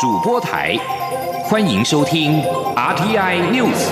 [0.00, 0.76] 主播台，
[1.44, 2.42] 欢迎收听
[2.74, 3.88] RTI News。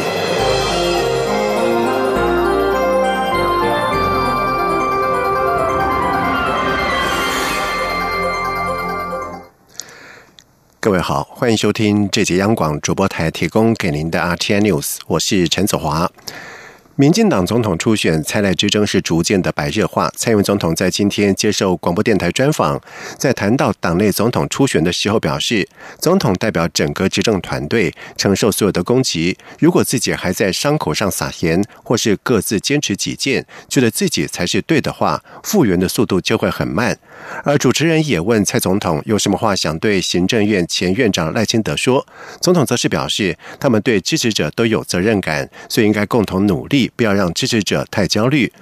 [10.81, 16.11] 各位好，欢迎收听这节央广主播台提供给您的 RTI News，我是陈子华。
[16.97, 20.13] 民进党总统初选蔡赖之争是逐渐的白热化。
[20.15, 22.79] 蔡英文总统在今天接受广播电台专访，
[23.17, 25.67] 在谈到党内总统初选的时候表示，
[25.99, 29.39] 总统代表整个执政团队承受所有的攻击。
[29.59, 36.99] 如果自己还在伤口上撒盐，或是各自坚持己见，觉得自己才是对的话，复原的速度就会很慢。
[37.45, 42.07] 而主持人也问蔡总统有什么话想对行政院前院长赖清德说，
[42.41, 46.91] 总统则是表示，他们对支持者都有责任感，所以应该共同努力。
[46.95, 48.53] 不要让支持者太焦虑。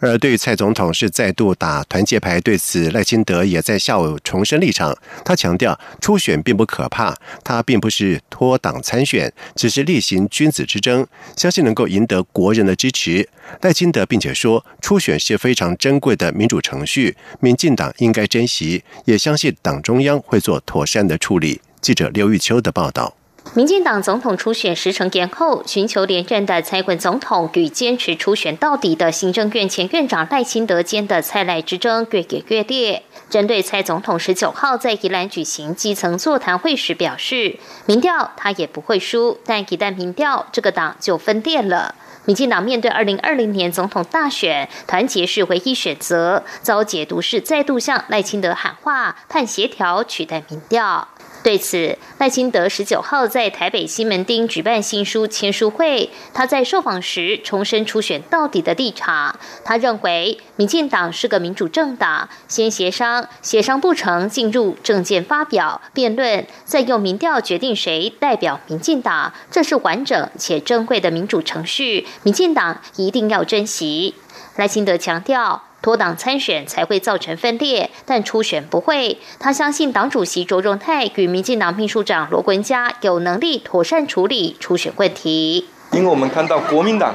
[0.00, 4.96] 而对于蔡总统是再度打团结牌，对此赖清德也在下午重申立场。
[5.24, 13.28] 他强调，初选并不可怕，他并不是脱党参选，只是例行君子之争，相信能够赢得国人的支持。
[13.62, 21.60] 赖清德并且说，初选是非常珍贵的民主程序，民进党应该珍惜，也相信党中央会做妥善的处理。
[21.80, 23.19] 记者刘玉秋的报道。
[23.52, 33.02] 民进党总统初选时程延后，寻求连任的蔡文总统与坚持初选到底的行政院前院长赖清德间的蔡赖之争越演越烈。
[33.28, 41.96] 针对蔡总统十九号在宜兰举行基层座谈会时表示，民调他也不会输，但一旦民调，这个党就分裂了。
[42.26, 51.08] 民进党面对二零二零年总统大选，团结是唯一选择，遭解读是再度向赖清德喊话，盼协调取代民调。
[51.42, 59.38] 对此，赖清德十九号在台北西门町举办新书签书会，他在受访时重申初选到底的立场。
[59.64, 74.14] 他认为，民进党是个民主政党，先协商，协商不成，进入政见发表、辩论，再用民调决定谁代表民进党，这是完整且珍贵的民主程序，民进党一定要珍惜。
[74.56, 75.69] 赖清德强调。
[75.82, 79.16] 脱党参选才会造成分裂，但初选不会。
[79.38, 85.66] 他相信党主席卓荣泰与民进党秘书长罗文嘉有能力妥善处理初选问题。
[85.92, 87.14] 因为我们看到国民党，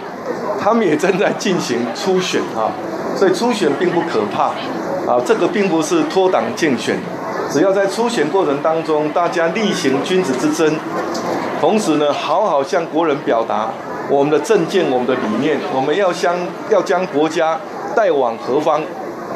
[0.59, 2.73] 他们也正在进行初选啊，
[3.15, 4.45] 所以初选并不可怕
[5.09, 5.21] 啊。
[5.23, 6.97] 这个并不是脱党竞选，
[7.51, 10.75] 只要在初选过程当中，大家例行君子之争，
[11.61, 13.69] 同时呢，好好向国人表达
[14.09, 16.35] 我们的政见、我们的理念，我们要将
[16.71, 17.59] 要将国家。
[17.95, 18.83] 带往何方？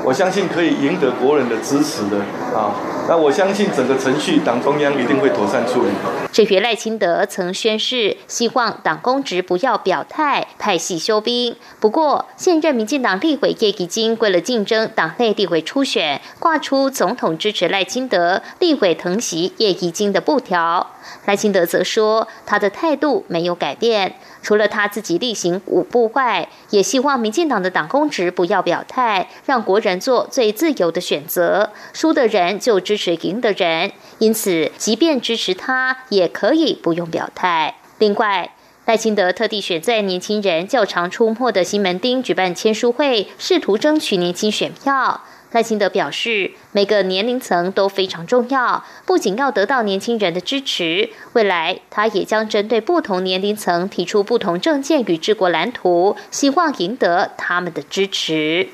[0.04, 2.18] 我相信可以赢得国人的支持的
[2.58, 2.74] 啊。
[3.08, 5.90] 那我相信整个程序，党中央一定会妥善处理。
[6.32, 11.56] 这月赖清德曾宣誓，希望党公职不要表态，派系休兵。
[11.80, 20.92] 不过，现任民进党立委叶宜金为了竞争党内立委初选，挂出总统支持赖清德，立委疼惜叶宜金的布条。
[21.26, 33.00] 赖清德则说，他的态度没有改变，除了他自己例行五步外，也希望民进党的党公职不要表态，让国人做最自由的选择，输的人就支。
[33.00, 37.76] 持赢的人，因此即便支持他，也可以不用表态。
[37.98, 38.52] 另外，
[38.86, 45.22] 赖清德特地选在年轻人较常出没的西门町举办签书会，试图争取年轻选票。
[45.52, 58.70] 赖清德表示，每个年龄层都非常重要，不仅要得到年轻人的支持，未来他也将针对不同年龄层提出不同政见与治国蓝图，希望赢得他们的支持。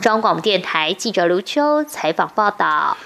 [0.00, 2.96] 中央广播电台记者卢秋采访报道。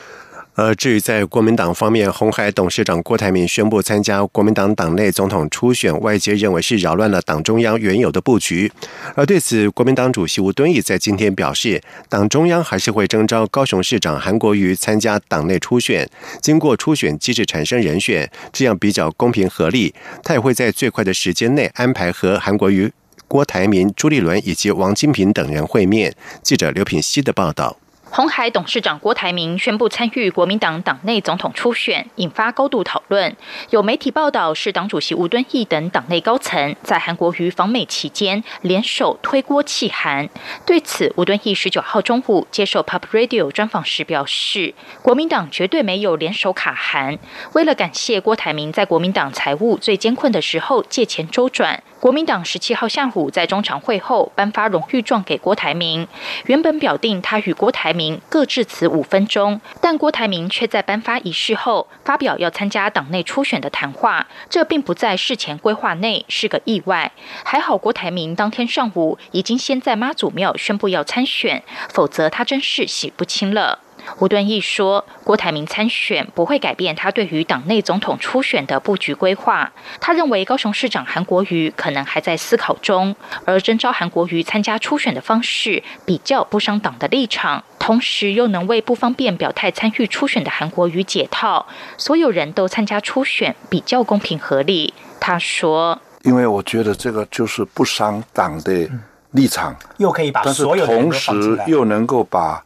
[0.54, 8.70] 而至于在国民党方面，红海董事长郭台铭宣布参加国民党党内总统初选，外界认为是扰乱了党中央原有的布局。
[9.16, 16.08] 而对此，国民党主席吴敦义在今天表示，党中央还是会征召高雄市长韩国瑜参加党内初选，
[16.40, 19.92] 经过初选机制产生人选，这样比较公平合理。
[20.22, 22.92] 他也会在最快的时间内安排和韩国瑜、
[23.26, 26.14] 郭台铭、朱立伦以及王金平等人会面。
[26.42, 27.76] 记者刘品希的报道。
[28.16, 33.36] 红海董事长郭台铭宣布参与国民党党内总统初选，引发高度讨论。
[33.70, 40.28] 有媒体报道是党主席吴敦义等党内高层在韩国瑜访美期间联手推锅弃韩。
[40.64, 44.72] 对此，吴敦义十九号中午接受 Pop Radio 专访时表示，
[45.02, 47.18] 国民党绝对没有联手卡韩。
[47.54, 51.82] 为了感谢郭台铭在国民党财务最艰困的时候借钱周转。
[52.04, 56.06] 国民党十七号下午在中常会后颁发荣誉状给郭台铭，
[56.44, 67.10] 原本表定他与郭台铭各致辞五分钟，但郭台铭却在颁发仪式后发表要参加党内初选的谈话，这并不在事前规划内，是个意外。
[67.42, 73.78] 还好郭台铭当天上午已经先在妈祖庙宣布要参选，否则他真是洗不清了。
[74.18, 79.72] 吴敦义说，郭台铭参选不会改变他对于党内总统初选的布局规划。
[80.00, 83.14] 他认为高雄市长韩国瑜可能还在思考中，
[83.44, 91.66] 而征召韩国瑜参加初选的方式比较不伤党的立场，同时又能为不方便表态参与初选的韩国瑜解套。
[91.96, 94.94] 所有人都参加初选，比较公平合理。
[95.18, 98.88] 他说：“因为我觉得这个就是不伤党的
[99.30, 102.62] 立场，又可以把所有同时又能够把。”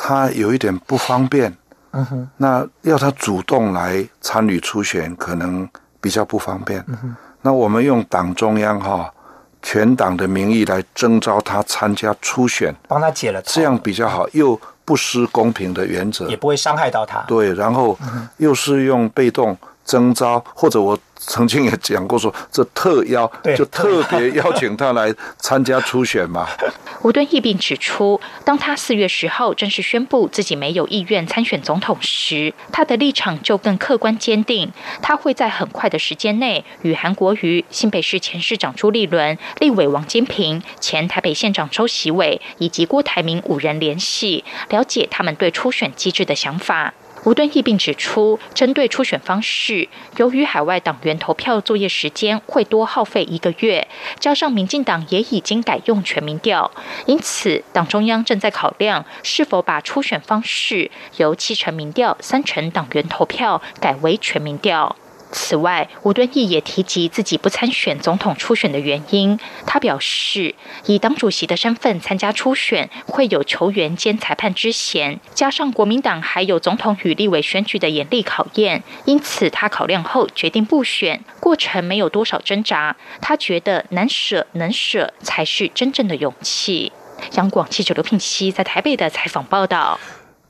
[0.00, 1.52] 他有一点不方便，
[1.90, 5.68] 嗯哼，那要他主动来参与初选，可能
[6.00, 6.82] 比较不方便。
[6.86, 9.12] 嗯哼，那我们用党中央哈
[9.60, 17.18] 全党的名义来征召他参加初选，帮他解了，这样比较好，又不失公平的原则，也不会伤害到他。
[17.26, 17.98] 对，然后
[18.36, 19.58] 又是用被动
[19.88, 20.96] 征召，或者我。
[21.20, 26.46] 曾经也讲过说，这特邀就特别邀请他来参加初选嘛。
[27.02, 34.70] 吴敦义并指出，当他四月十号正式宣布自己没有意愿参选总统时，他的立场就更客观坚定。
[35.02, 46.94] 他会在很快的时间内与韩国瑜、新北市前市长朱立伦、立委王金平、前台北县长周习伟以及郭台铭五人联系，了解他们对初选机制的想法。
[47.28, 49.86] 吴敦义并指出，针对初选方式，
[50.16, 53.86] 由于海外党员投票作业时间会多耗费一个月，
[54.18, 56.70] 加上民进党也已经改用全民调，
[57.04, 64.96] 因此党中央正在考量是否把初选方式由七成民调、三成党员投票改为全民调。
[65.30, 69.38] 此外，吴敦义也提及自己不参选总统初选的原因。
[69.66, 70.54] 他表示，
[70.86, 81.22] 以党主席的身份参加初选，会有球员兼裁判之嫌，加上国民党还有总统与立委选举的严厉考验，因此他考量后决定不选。
[81.40, 86.92] 过程没有多少挣扎，他觉得难舍能舍才是真正的勇气。
[87.32, 89.98] 央广记者刘聘熙在台北的采访报道。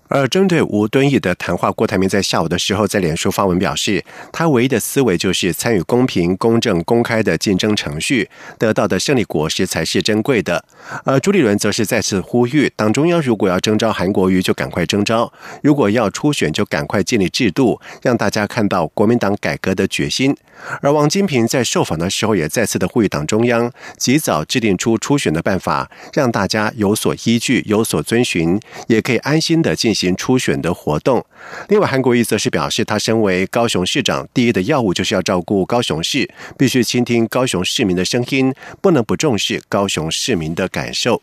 [0.08, 8.28] 而针对吴敦义的谈话，郭台铭在下午的时候在脸书发文表示，他唯一的思维就是参与公平、公正、公开的竞争程序，
[8.58, 10.64] 得到的胜利果实才是珍贵的。
[11.04, 15.30] 而朱立伦则是再次呼吁，党中央如果要征召韩国瑜，就赶快征召；
[15.62, 20.34] 如果要初选，就赶快建立制度，让大家看到国民党改革的决心。
[20.80, 28.58] 而王金平在受访的时候也再次的呼吁党中央及早制定出初选的办法，让大家有所依据、有所遵循，
[28.88, 31.24] 也可以安心的进行初选的活动。
[31.68, 41.20] 另外，韩国瑜则是表示，他身为高雄市长，第一的要务就是要照顾高雄市，必须倾听高雄市民的声音，不能不重视高雄市民的感受。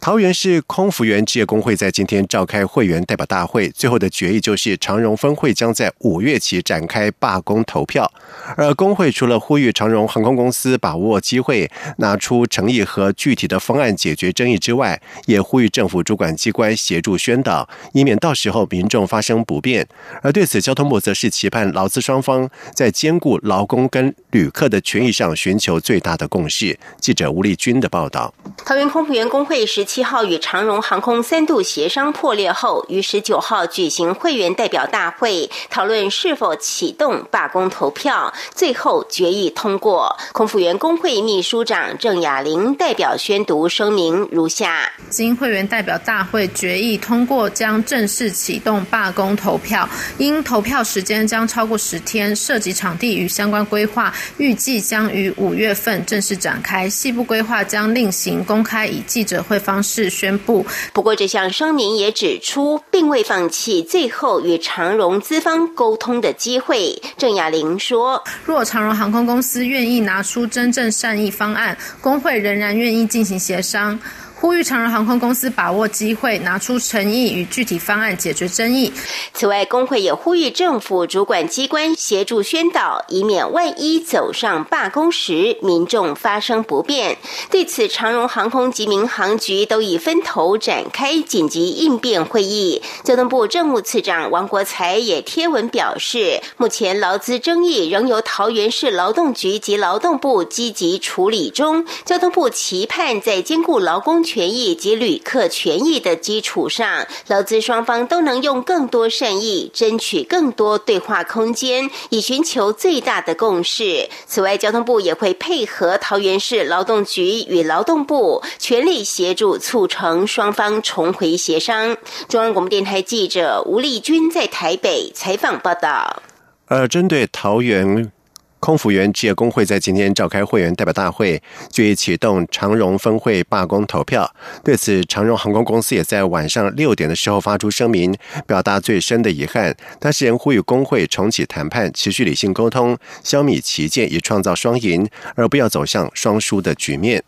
[0.00, 8.10] 桃园市空服员职业工会在今天召开会员代表大会，最后的决议就是长荣分会将在五月起展开罢工投票。
[8.56, 19.86] 而工会除了呼吁长荣航空公司把握机会，拿出诚意和具体的方案解决争议之外，也呼吁政府主管机关协助宣导，以免到时候民众发生不便。
[20.22, 26.78] 而对此，交通部则是期盼劳资双方在兼顾劳工跟旅客的权益上寻求最大的共识。
[27.00, 28.32] 记者吴丽君的报道。
[28.64, 40.14] 桃园空服员工会是七号与长荣航空三度协商破裂后，于十九号举行会员代表大会，讨论是否启动罢工投票，最后决议通过。
[40.32, 49.88] 空服员工会秘书长郑雅玲代表宣读声明如下：经会员代表大会决议通过，将正式启动罢工投票。
[50.18, 56.86] 因投票时间将超过十天，涉及场地与相关规划，预计将于五月份正式展开。
[56.86, 58.58] 细部规划将另行公。
[58.58, 60.64] 公开以记者会方式宣布。
[60.92, 67.00] 不过，这项声明也指出，并未放弃最后与长荣资方沟通的机会。
[67.16, 73.98] 郑雅玲说：“若长荣航空公司愿意拿出真正善意方案，工会仍然愿意进行协商。”
[74.40, 78.92] 呼吁长荣航空公司把握机会，拿出诚意与具体方案解决争议。
[79.34, 87.18] 此外，工会也呼吁政府主管机关协助宣导，以免万一走上罢工时，民众发生不便。
[87.50, 92.80] 对此，长荣航空及民航局都已分头展开紧急应变会议。
[93.02, 101.84] 交通部政务次长王国才也贴文表示，目前劳资争议仍由桃园市劳动局及劳动部积极处理中。
[102.04, 104.27] 交通部期盼在兼顾劳工。
[104.28, 114.10] 权益及旅客权益的基础上，劳资双方都能用更多善意，争取更多对话空间，以寻求最大的共识。
[114.26, 121.96] 此外，交通部也会配合桃园市劳动局与劳动部，全力协助促成双方重回协商。
[122.28, 126.22] 中央广播电台记者吴丽君在台北采访报道。
[126.66, 128.12] 而针对桃园。
[128.60, 134.30] 空服员职业工会在今天召开会员代表大会，决议启动长荣分会罢工投票。
[134.64, 138.14] 对此，长荣航空公司也在晚上六点的时候发出声明，
[138.46, 139.76] 表达最深的遗憾。
[139.98, 147.22] 当事人呼吁工会重启谈判，持续理性沟通，消弭旗舰，以创造双赢，而不要走向双输的局面。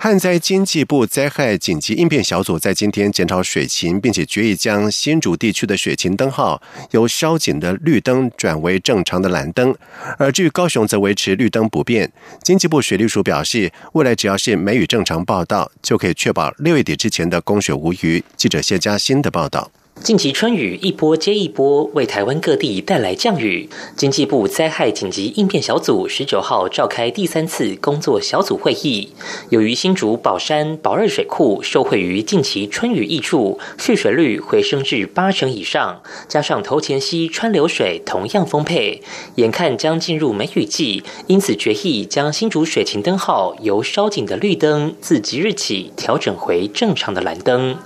[0.00, 6.62] 旱灾经济部灾害紧急应变小组在今天检讨水情，并且决议将新竹地区的水情灯号
[6.92, 9.74] 由烧紧的绿灯转为正常的蓝灯，
[10.16, 12.12] 而至于高雄则维持绿灯不变。
[12.44, 18.22] 经济部水利署表示，未来只要是梅雨正常报道，就可以确保六月底之前的供水无虞。
[18.36, 19.68] 记者谢佳欣的报道。
[20.02, 23.68] 近期春雨一波接一波，为台湾各地带来降雨。
[23.96, 29.10] 经济部灾害紧急应变小组十九号召开第三次工作小组会议。
[29.50, 39.02] 由于新竹宝山宝二水库受惠于近期春雨益处，蓄水率回升至八成以上，加上头前溪川流水同样丰沛，
[39.34, 47.76] 眼看将进入梅雨季，因此决议将新竹水情灯号由烧紧的绿灯，自即日起调整回正常的蓝灯。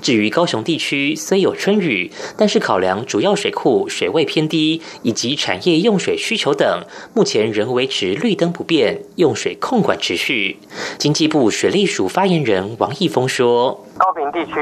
[0.00, 10.58] 至于高雄地区，虽有春雨，但是考量主要水库水位偏低，以及产业用水需求等，目前仍维持绿灯不变，用水控管持续。
[10.98, 14.54] 经济部水利署发言人王义峰说：“高屏地区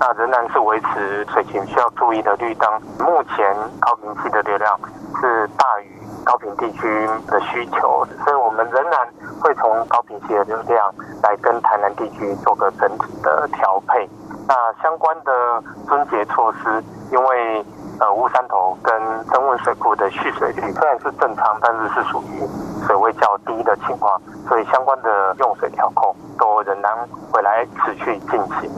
[0.00, 4.78] 那仍然是维持水情需要注意的绿灯，目前高屏区的流量
[5.20, 5.86] 是大于
[6.24, 6.82] 高屏地区
[7.26, 8.98] 的需求，所以我们仍然
[9.40, 14.08] 会从高屏区的流量来跟台南地区做个整体的调配。”
[14.48, 17.64] 那相关的分节措施，因为
[17.98, 22.46] 呃乌山头跟增温水库的蓄水率虽然是正常，但是是属于
[22.86, 26.92] 水位较低的情况，所以相关的用水调控都仍然
[27.32, 28.70] 会来持续进行。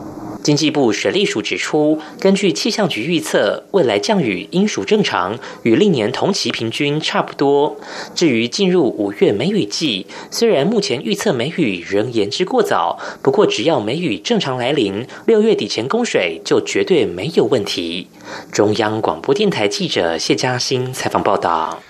[0.42, 7.76] 经济部水利署指出，根据气象局预测，未来降雨应属正常，与历年同期平均差不多。
[8.14, 18.08] 至于进入五月梅雨季，虽然目前预测梅雨仍言之过早，不过只要梅雨正常来临，六月底前供水就绝对没有问题。
[18.50, 21.82] 中央广播电台记者谢嘉欣采访报道。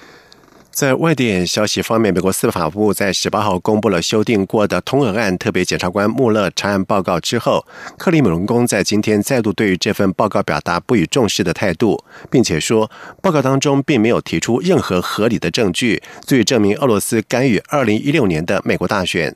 [0.78, 7.66] 在外电消息方面，美国司法部在十八号公布了修订过的通俄案特别检察官穆勒查案报告之后，
[7.97, 12.88] 克里姆林宫在今天再度对于这份报告表达不予重视的态度，并且说
[13.20, 19.35] 报告当中并没有提出任何合理的证据，足以证明俄罗斯干预二零一六年的美国大选。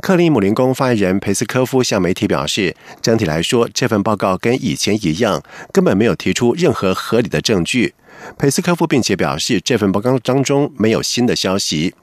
[0.00, 7.94] 克里姆林宫发言人佩斯科夫向媒体表示，整体来说，这份报告跟以前一样，根本没有提出任何合理的证据。
[8.38, 11.94] 佩斯科夫并且表示，这份报告当中没有新的消息。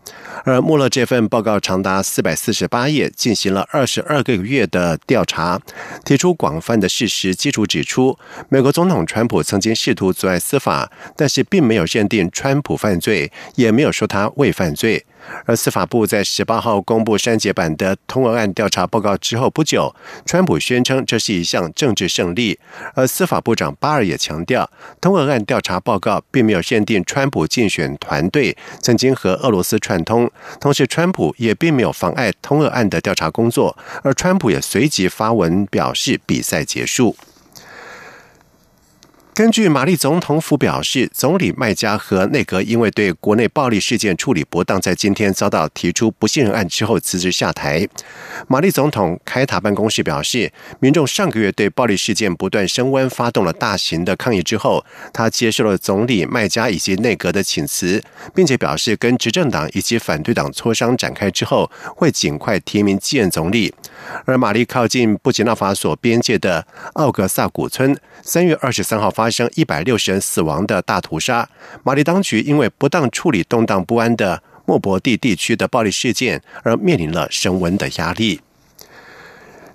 [0.44, 5.62] 而穆勒这份报告长达四百四十八页，进行了二十二个月的调查，
[6.04, 8.18] 提出广泛的事实基础，指出
[8.50, 15.06] 美国总统川普曾经试图阻碍司法，但是并没有认定川普犯罪，也没有说他未犯罪。
[15.46, 19.94] 而司法部在十八号公布删节版的通俄案调查报告之后不久，
[20.26, 22.60] 川普宣称这是一项政治胜利。
[22.94, 33.78] 而司法部长巴尔也强调，通俄案调查报告并没有限定川普竞选团队曾经和俄罗斯串通，同时川普也并没有妨碍通俄案的调查工作。
[34.04, 37.16] 而川普也随即发文表示，比赛结束。
[39.34, 47.88] 根据玛丽总统府表示，总理麦加和内阁因为对国内暴力事件处理不当，在今天遭到提出不信任案之后辞职下台。
[48.50, 54.84] 玛丽总统开塔办公室表示，民众上个月对暴力事件不断升温，发动了大型的抗议之后，
[55.14, 58.04] 他接受了总理麦加以及内阁的请辞，
[58.36, 63.74] 并且表示跟执政党以及反对党磋商展开之后，会尽快提名继任总理。
[64.26, 69.31] 而玛丽靠近布吉纳法索边界的奥格萨古村，三月二十三号发。
[69.32, 71.50] 生一百六十人死亡的大屠杀，
[71.84, 78.42] 马里当局因为不当处理动荡不安的莫博蒂地区的暴力事件，而面临了升温的压力。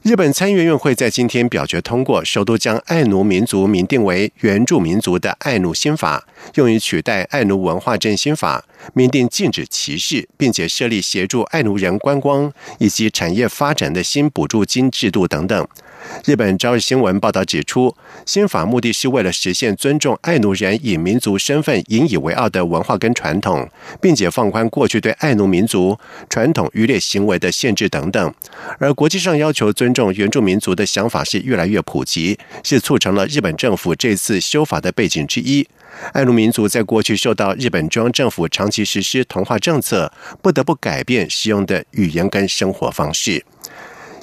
[0.02, 15.66] 日本参议院会在今天表决通过，首都将爱奴民族名定为原住民族的爱奴新法，用于取代爱奴文化振兴法，明定禁止歧视，并且设立协助爱奴人观光以及产业发展的新补助金制度等等。
[16.24, 17.94] 日本朝日新闻报道指出，
[18.24, 23.68] 新法目的是为了实现尊重爱奴人以民族身份引以为傲的文化跟传统，
[24.00, 25.98] 并且放宽过去对爱奴民族
[26.28, 28.34] 传统渔猎行为的限制等等。
[28.78, 35.66] 而国际上要求尊重原住民族的想法是越来越普及，是促成了日本政府这次修法的背景之一。
[36.12, 43.44] 爱奴民族在过去受到日本中央政府长期实施同化政策，不得不改变使用的语言跟生活方式。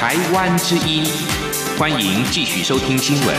[0.00, 1.04] 台湾之音，
[1.76, 3.36] 欢迎继续收听新闻。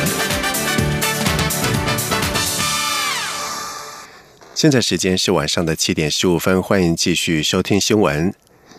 [4.53, 8.33] 现在时间是晚上的七点十五分，欢迎继续收听新闻。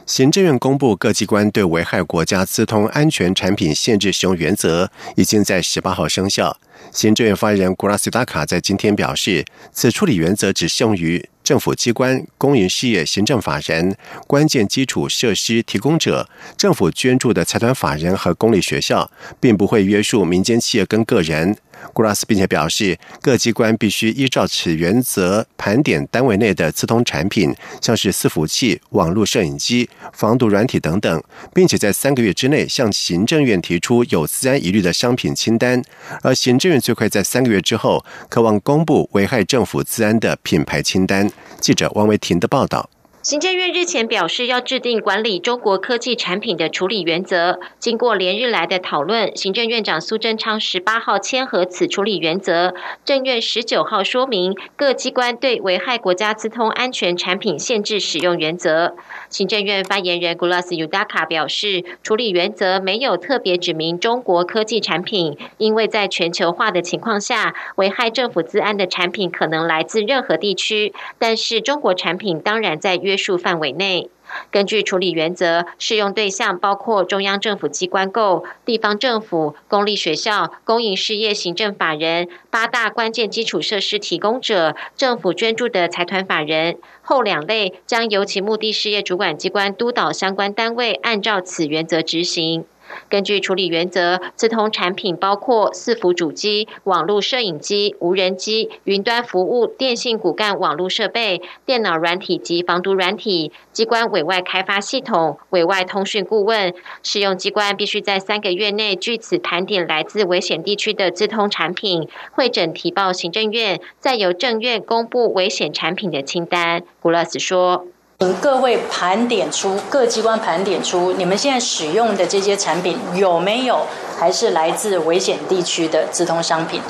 [0.04, 6.58] 行政院公布各机关对危害国家资通安全产品限制使用原则，已经在十八号生效。
[6.92, 13.96] 行政院发言人古拉斯达卡在今天表示，此处理原则只适用于政府机关、公营事业行政法人、
[14.28, 21.56] 关键基础设施提供者、政府捐助的财团法人和公立学校，并不会约束民间企业跟个人。
[21.92, 31.22] 古拉斯并且表示，各机关必须依照此原则盘点单位内的自通产品，像是伺服器、网络摄影机、防毒软体等等，
[31.54, 35.82] 并且在三个月之内向行政院提出有自安疑虑的商品清单，
[36.22, 41.30] 而行政院最快在三个月之后，渴望公布危害政府自安的品牌清单。
[41.60, 42.88] 记者王维婷的报道。
[43.22, 47.60] 行政院日前表示，要制定管理中国科技产品的处理原则。
[47.78, 52.72] 经过连日来的讨论，行政院长苏贞昌十八号签合此处理原则。
[53.04, 58.96] 政院十九号说明各机关对危害国家资通安全产品限制使用原则。
[59.30, 70.92] 行政院发言人 Gulas Udaka 表示，处理原则没有特别指明中国科技产品，因为在全球化的情况下，危害政府治安的产品可能来自任何地区。
[71.18, 74.10] 但是中国产品当然在约束范围内。
[74.52, 86.78] 根据处理原则，适用对象包括中央政府机关购、地方政府、公立学校、公营事业行政法人、八大关键基础设施提供者、政府捐助的财团法人。
[87.10, 92.64] 后两类将由其目的事业主管机关督导相关单位按照此原则执行。
[93.08, 106.74] 根据处理原则，自通产品包括伺服主机、网络摄影机、无人机、云端服务、电信骨干网络设备、电脑软体及防毒软体、机关委外开发系统、委外通讯顾问。
[107.02, 116.82] 适用机关必须在三个月内据此盘点来自危险地区的自通产品，会诊提报行政院，再由政院公布危险产品的清单。
[117.00, 117.86] 古勒斯说。
[118.22, 123.86] 请各位盘点出各机关盘点出你们现在使用的这些产品有没有
[124.18, 126.82] 还是来自危险地区的直通商品？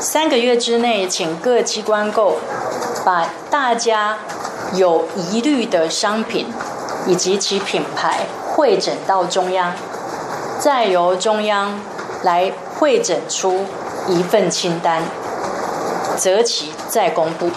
[0.00, 2.38] 三个月之内，请各机关购
[3.04, 4.16] 把大家
[4.72, 6.46] 有疑虑的商品
[7.06, 8.20] 以及其品牌
[8.54, 9.74] 汇诊到中央，
[10.58, 11.78] 再由中央
[12.22, 13.66] 来会诊出
[14.08, 15.02] 一份清单，
[16.16, 17.50] 择期再公布。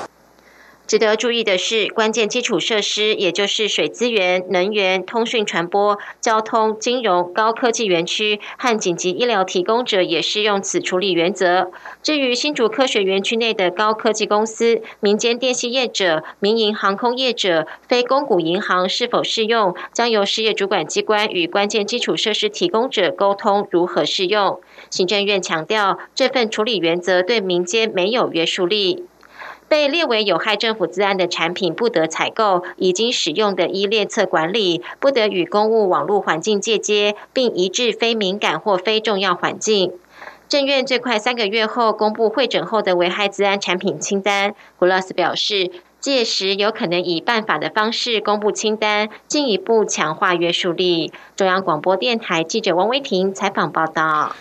[0.88, 11.72] 值得注意的是，关键基础设施，也就是水资源、能源、通讯传播、交通、金融、高科技园区和紧急医疗提供者，也适用此处理原则。
[12.04, 24.62] 至于新竹科学园区内的高科技公司、民间电信业者、民营航空业者、非公股银行是否适用，将由事业主管机关与关键基础设施提供者沟通如何适用。
[24.92, 29.06] 行政院强调，这份处理原则对民间没有约束力。
[29.68, 39.92] 被列为有害政府资安的产品不得采购，已经使用的依列册管理不得与公务网络环境借接，并移至非敏感或非重要环境。
[40.48, 44.54] 政院最快三个月后公布会诊后的危害资安产品清单。
[44.78, 51.12] 古拉斯表示，届时有可能以办法的方式公布清单，进一步强化约束力。
[51.36, 54.36] 中央广播电台记者王威婷采访报道。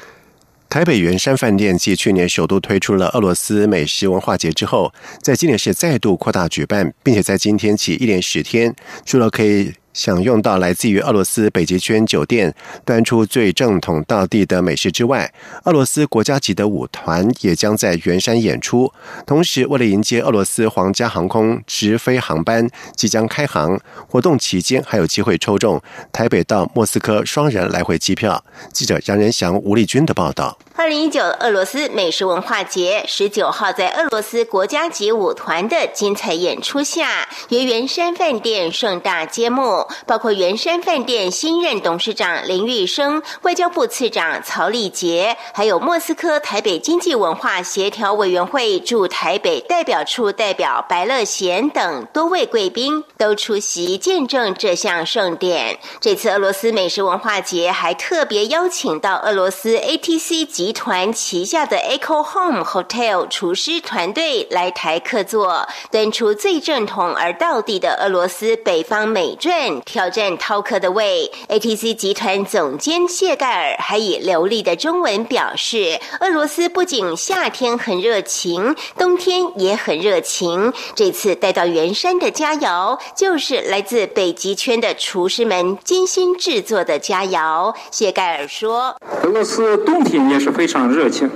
[0.68, 8.74] 台北圆山饭店继去年首度推出了俄罗斯美食文化节之后，在今年是再度扩大举办，并且在今天起一连十天，
[9.04, 9.74] 除了可以。
[9.94, 12.54] 享用到来自于俄罗斯北极圈酒店
[12.84, 15.32] 端出最正统道地的美食之外，
[15.64, 18.92] 俄罗斯国家级的舞团也将在圆山演出。
[19.24, 25.80] 同时，为了迎接俄罗斯皇家航空直飞航班即将开航，活动期间还有机会抽中
[26.12, 28.44] 台北到莫斯科双人来回机票。
[28.72, 30.58] 记者杨仁祥、吴丽君的报道。
[30.76, 39.83] 二零一九俄罗斯美食文化节十九号在俄罗斯国家级舞团的精彩演出下，于圆山饭店盛大揭幕。
[40.06, 55.78] 包括圆山饭店新任董事长林玉生、外交部次长曹立杰，还有莫斯科台北经济文化协调委员会驻台北代表处代表白乐贤等多位贵宾都出席见证这项盛典。
[56.00, 69.73] 这次俄罗斯美食文化节还特别邀请到俄罗斯 ATC 集团旗下的 Echo Home Hotel 厨师团队来台客座，端出最正统而道地的俄罗斯北方美馔。
[69.82, 71.30] 挑战饕客的胃。
[71.48, 80.72] ATC 集团总监谢盖尔还以流利的中文表示，俄罗斯不仅夏天很热情，冬天也很热情。
[80.94, 87.74] 这次带到圆山的佳肴，就是来自北极圈的厨师们精心制作的佳肴。
[87.90, 91.30] 谢盖尔说：“俄罗斯冬天也是非常热情，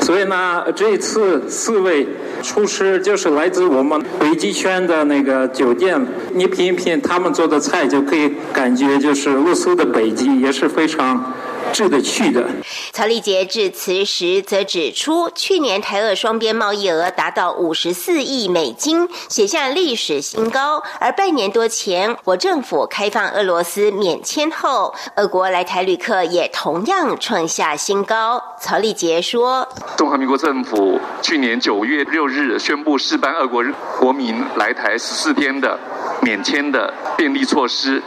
[0.00, 2.06] 所以呢，这次四位
[2.42, 11.32] 厨师就是来自我们北极圈的那个酒店，你品一品他们做的菜，就可以感觉就是俄罗斯的北极也是非常。”
[11.72, 12.44] 值得去的。
[12.92, 20.82] 曹立杰致辞时则指出，去年台俄双边贸易额达到五十四亿美金，写下历史新高。
[21.00, 28.42] 而半年多前，我政府开放俄罗斯免签后，俄国来台旅客也同样创下新高。
[28.60, 29.66] 曹立杰说
[29.96, 33.64] ：“中华民国政府去年九月六日宣布试办俄国
[33.98, 35.78] 国民来台十四天的
[36.20, 38.02] 免签的便利措施。”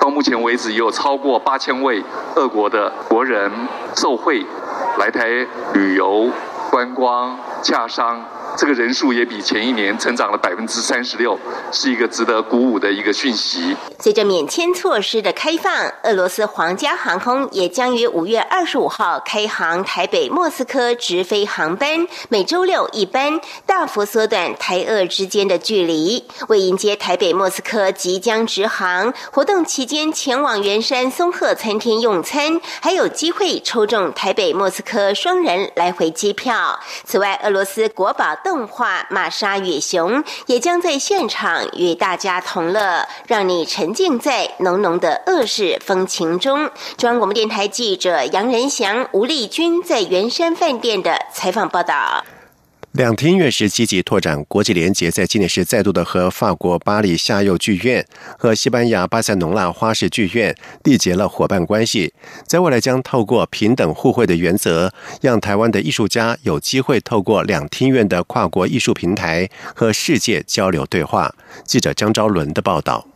[0.00, 2.02] 到目前为止，有超过八千位
[2.36, 3.50] 俄国的国人
[3.96, 4.44] 受惠
[4.98, 5.26] 来台
[5.72, 6.30] 旅游、
[6.70, 8.22] 观光、洽商。
[8.56, 11.38] 这个人数也比前一年增长了百分之三十六，
[11.70, 13.76] 是一个值得鼓舞的一个讯息。
[14.00, 26.24] 随着免签措施的开放，俄罗斯皇家航空也将于五月二十五号开航台北莫斯科直飞航班，每周六一班，大幅缩短台俄之间的距离。
[26.48, 36.80] 为迎接台北莫斯科即将直航，活动期间前往圆山松鹤餐厅用餐，还有机会抽中台北莫斯科双人来回机票。
[37.04, 38.34] 此外，俄罗斯国宝。
[38.46, 46.70] 动画《玛莎与熊》也将在现场与大家同乐，让你沉浸在浓浓的恶世风情中。
[46.96, 52.24] 中央广播电台记者杨仁祥、吴丽君在圆山饭店的采访报道。
[52.96, 58.06] 两厅院是积极拓展国际联结，在今年是再度的和法国巴黎夏幼剧院
[58.38, 62.14] 和西班牙巴塞隆纳花式剧院缔结了伙伴关系，
[62.46, 71.34] 在未来将透过平等互惠的原则，让台湾的艺术家有机会透过两厅院的跨国艺术平台和世界交流对话。
[71.66, 73.06] 记者张昭伦的报道。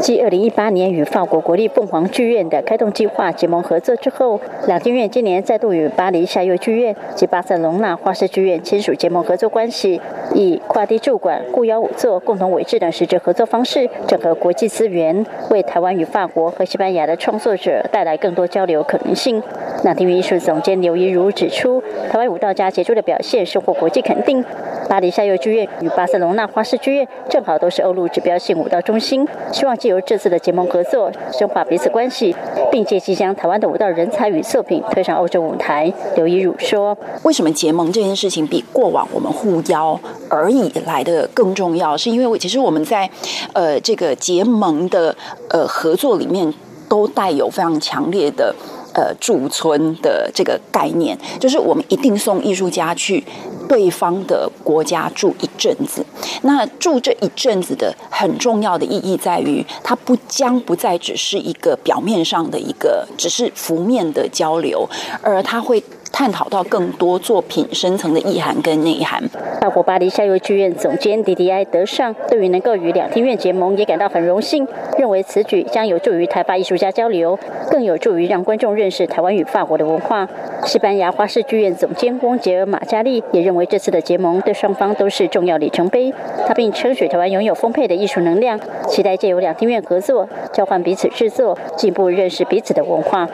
[0.00, 10.00] 继二零一八年与法国国立凤凰剧院的开动计划结盟合作之后，两厅院今年再度与巴黎夏幼剧院及巴塞隆纳花式剧院签署结盟合作关系，
[10.34, 19.40] 以跨地驻馆、雇邀舞作、共同委制等实质合作方式，整合国际资源，为台湾与法国和西班牙的创作者带来更多交流可能性。
[19.84, 24.42] 两厅院艺术总监刘怡如指出，台湾舞蹈家杰出的表现收获国际肯定。
[24.88, 32.34] 巴黎夏幼剧院与巴塞隆纳花式剧院正好都是欧陆指标性舞蹈中心，希望借由这次的结盟合作，深化彼此关系，
[32.70, 35.92] 并借机将台湾的舞蹈人才与作品推上欧洲舞台。
[36.16, 41.96] 刘怡汝说：“为什么结盟这件事情比过往我们互邀而已来的更重要？
[41.96, 43.08] 是因为其实我们在
[43.54, 45.14] 呃这个结盟的
[45.48, 46.52] 呃合作里面，
[46.88, 48.54] 都带有非常强烈的。”
[48.94, 53.24] 呃，驻村的这个概念，就是我们一定送艺术家去
[53.68, 56.04] 对方的国家住一阵子。
[56.42, 64.88] 那住这一阵子的很重要的意义在于，它不将不再只是一个表面上的一个，只是浮面的交流，
[65.22, 65.82] 而它会。
[66.12, 69.22] 探讨到更多作品深层的意涵跟内涵。
[69.60, 74.66] 法国巴黎夏幼剧院总监迪迪埃德尚对于能够与两厅院结盟也感到很荣幸，
[74.98, 77.38] 认为此举将有助于台法艺术家交流，
[77.70, 80.28] 更有助于让观众认识台湾与法国的文化。
[80.64, 86.12] 西班牙花式剧院总监翁杰尔马加利也认为这次的结盟对双方都是重要里程碑。
[86.46, 93.28] 他并称许台湾拥有丰沛的艺术能量，期待借由两厅院合作，交换彼此制作，进一步认识彼此的文化。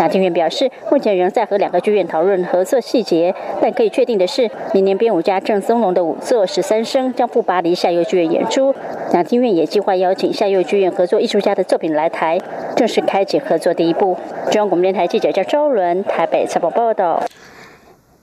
[0.00, 8.74] 两厅院表示，目前仍在和两个剧院讨论合作细节，但可以确定的是，明年编舞家郑松龙的舞作《十三声》将赴巴黎夏幼剧院演出。
[9.12, 12.38] 两厅院也计划邀请夏幼剧院合作艺术家的作品来台，
[12.74, 14.16] 正式开启合作第一步。
[14.50, 17.22] 中央广播电台记者叫周伦，台北采访报道。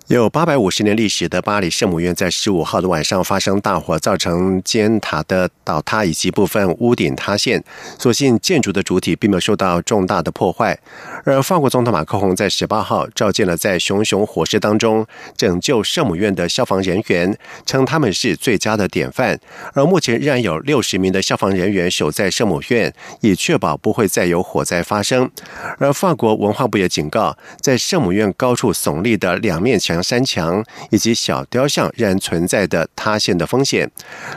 [0.07, 7.61] 有八百五十年历史的巴黎圣母院在十五号的晚上发生大火，造成尖塔的倒塌以及部分屋顶塌陷。
[7.99, 10.79] 所幸建筑的主体并没有受到重大的破坏。
[11.25, 19.37] 而法国总统马克龙在十八号召见了在熊熊火势当中拯救圣母院的消防人员，称他们是最佳的典范。
[19.73, 25.29] 而目前仍然有六十名的消防人员守在圣母院，以确保不会再有火灾发生。
[25.79, 29.96] 而法国文化部也警告，在圣母院高处耸立的两面墙。
[30.01, 33.89] 山墙以及小雕像仍然存在的塌陷的风险。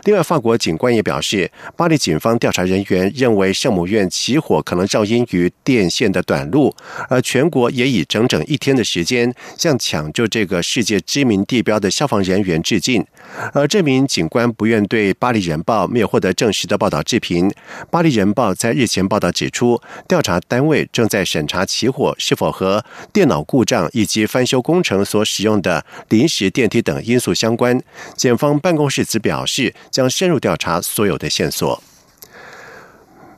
[0.04, 6.74] 另外，法国警官也表示，巴黎警方调查人员认为圣母院起火可能肇因于电线的短路，
[7.08, 13.04] 而全国也以整整一天的时间向抢救这个世界知名地标的消防人员致敬。
[13.52, 17.48] 而这名警官不愿对《巴黎人报》没有获得证实的报道置评。
[17.90, 27.82] 《巴黎人报》在日前报道指出，调查单位正在审查起火是否和电脑故障以及翻修工程所使用用的临时电梯等因素相关。
[28.16, 31.82] 检方办公室则表示，将深入调查所有的线索。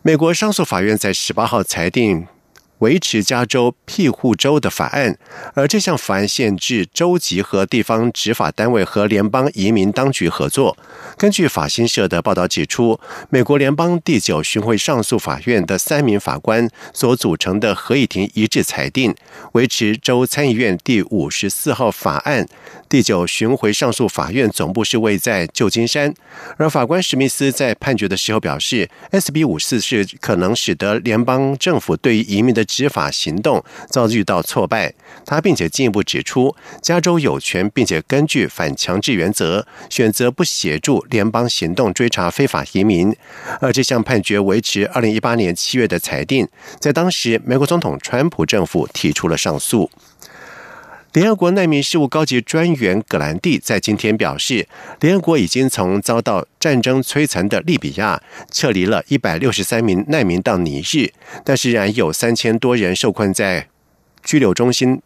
[0.03, 2.27] 美国上诉法院在十八号裁定。
[2.83, 5.17] 维持加州庇护州的法案，
[5.55, 10.77] 而这项法案限制州级和地方执法单位和联邦移民当局合作。
[11.17, 12.99] 根据法新社的报道指出，
[13.31, 19.15] 美国联邦第九巡回上诉法院的三名法官所组成的合议庭一致裁定，
[19.53, 22.47] 维持州参议院第五十四号法案。
[22.89, 26.13] 第九巡回上诉法院总部是位在旧金山，
[26.57, 34.95] 而法官史密斯在判决的时候表示，SB 五四是可能使得联邦政府对于移民的执法行动遭遇到挫败。
[35.27, 43.15] 他并且进一步指出，加州有权并且根据反强制原则选择不协助联邦行动追查非法移民。
[43.61, 46.49] 而这项判决维持二零一八年七月的裁定，
[46.81, 49.91] 在当时美国总统川普政府提出了上诉。
[51.13, 54.67] 联合国难民事务高级专员葛兰蒂在今天表示，
[55.01, 61.13] 联合国已经从遭到战争摧残的利比亚撤离了一百六十三名难民到尼日，
[61.45, 63.69] 但是仍然有三千多人受困在
[64.25, 65.03] 拘留中心。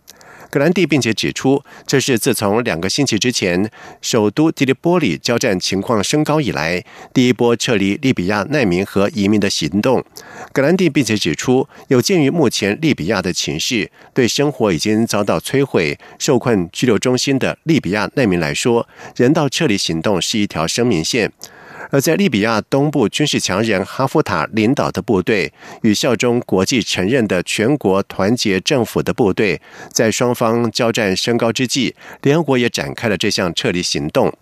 [0.57, 10.03] 格兰蒂并且指出，这是自从两个星期之前首都迪利波里交战情况升高以来，第一波撤离利比亚难民和移民的行动。
[10.55, 21.31] 格兰蒂并且指出，有鉴于目前利比亚的情势，对生活已经遭到摧毁、受困拘留中心的利比亚难民来说，人道撤离行动是一条生命线。
[21.90, 29.61] 而在利比亚东部军事强人哈夫塔领导的部队与效忠国际承认的全国团结政府的部队，
[29.92, 34.33] 在双方交战升高之际，联合国也展开了这项撤离行动。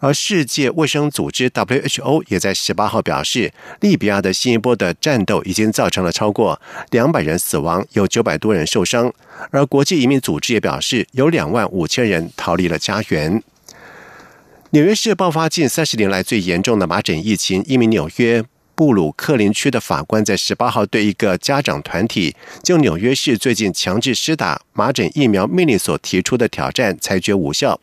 [0.00, 6.60] 而世界卫生组织 WHO 也在十八号表示，利比亚的新一波的战斗已经造成了超过
[6.90, 9.12] 两百人死亡，有九百多人受伤。
[9.50, 13.42] 而国际移民组织也表示，有两万五千人逃离了家园。
[14.72, 17.64] 纽约市爆发近三十年来最严重的麻疹疫情。
[17.66, 18.44] 一名纽约
[18.78, 27.80] 布鲁克林区的法官在十八号对一个家长团体就纽约市最近强制施打麻疹疫苗命令所提出的挑战裁决无效。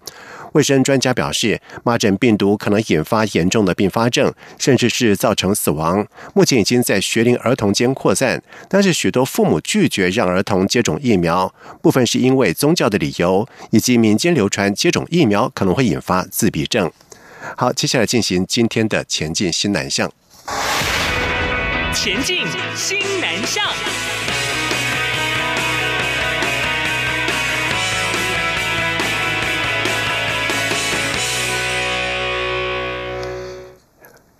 [0.53, 6.07] 卫生专家表示，麻疹病毒可能引发严重的并发症，甚至是造成死亡。
[6.33, 16.89] 目前已经在学龄儿童间扩散，但是许多父母拒绝让儿童接种疫苗，部分是因为宗教的理由，以及民间流传接种疫苗可能会引发自闭症。
[17.57, 20.09] 好，接下来进行今天的前进新南向。
[21.93, 23.63] 前进新南向。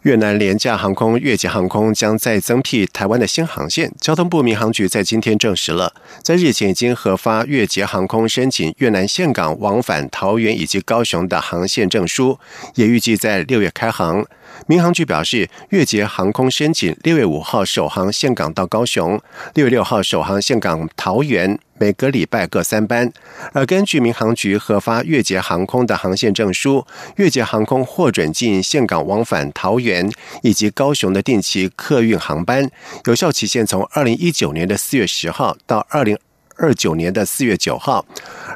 [0.03, 3.91] 越南廉价航空越捷航空将再增辟台湾的新航线。
[3.99, 12.37] 交通部民航局在今天证实了，在日前已经核发越捷航空申请越南岘港往返桃园以及高雄的航线证书，
[12.75, 14.23] 也预计在六月开航。
[14.67, 19.21] 民航局表示，越捷航空申请六月五号首航岘港到高雄，
[19.53, 21.59] 六月六号首航岘港桃园。
[21.77, 23.11] 每个礼拜各三班，
[23.51, 26.87] 而根据民航局核发越捷航空的航线证书，
[27.17, 30.09] 越捷航空获准进岘港往返桃园
[30.41, 32.71] 以及高雄的定期客运航班，
[33.03, 36.17] 有效期限从二零一九年的四月十号到二零。
[36.57, 38.05] 二九年的四月九号，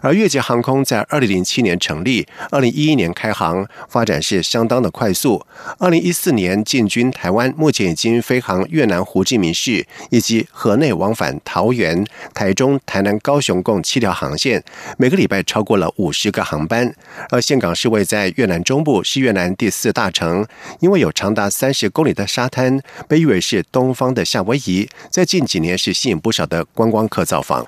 [0.02, 5.46] 而越捷航空在二零零七年成立，二零一一年开航，发展是相当的快速。
[5.78, 14.64] 二零一四年进军台湾，目前已经飞航越南胡志明市以及河内往返桃园、台中、台南、高雄共七条航线，
[14.98, 16.94] 每个礼拜超过了五十个航班。
[17.30, 20.46] 而岘港是位在越南中部，是越南第四大城，
[20.80, 27.68] 因为有长达三十公里的沙滩，被誉为是东方的夏威夷，在近几年是吸引不少的观光客造访。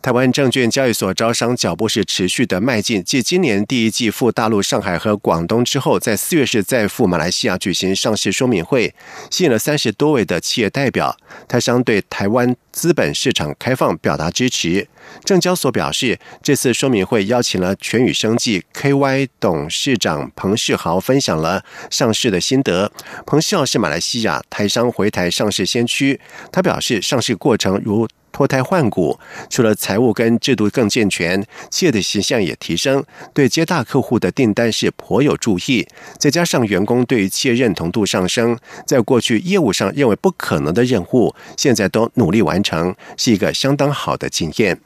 [0.00, 8.94] 台湾证券交易所招商脚步是持续的迈进，继今年第一季赴大陆上海和广东之后，在四月是再赴马来西亚举行上市说明会，
[9.28, 11.16] 吸引了三十多位的企业代表。
[11.48, 14.88] 台商对台湾资本市场开放表达支持。
[15.24, 22.92] 证交所表示，这次说明会邀请了全宇生技 KY 董事长彭世豪分享了上市的心得。
[23.26, 26.20] 彭世豪是马来西亚台商回台上市先驱，
[26.52, 28.08] 他表示上市过程如。
[28.32, 29.18] 脱胎换骨，
[29.50, 35.86] 除了财务跟制度更健全，企业的形象也提升，对接大客户的订单是颇有注意。
[36.18, 44.80] 再加上员工对企业认同度上升，在过去业务上认为不可能的任务，现在都努力完成，是一个相当好的经验。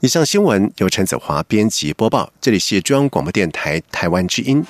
[0.00, 4.64] 以上新闻由陈子华编辑播报，这里是中央广播电台台湾之音。